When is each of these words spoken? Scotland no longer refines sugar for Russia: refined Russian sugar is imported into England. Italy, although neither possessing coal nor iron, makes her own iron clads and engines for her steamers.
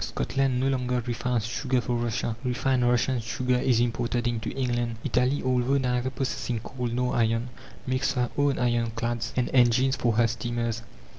Scotland 0.03 0.59
no 0.59 0.67
longer 0.67 0.99
refines 1.05 1.45
sugar 1.45 1.79
for 1.79 1.93
Russia: 1.95 2.35
refined 2.43 2.89
Russian 2.89 3.19
sugar 3.21 3.59
is 3.59 3.79
imported 3.79 4.27
into 4.27 4.49
England. 4.49 4.95
Italy, 5.03 5.43
although 5.45 5.77
neither 5.77 6.09
possessing 6.09 6.59
coal 6.61 6.87
nor 6.87 7.13
iron, 7.15 7.49
makes 7.85 8.13
her 8.13 8.31
own 8.35 8.57
iron 8.57 8.89
clads 8.95 9.31
and 9.35 9.51
engines 9.53 9.95
for 9.95 10.13
her 10.13 10.25
steamers. 10.25 10.81